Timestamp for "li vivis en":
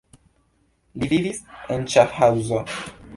1.03-1.85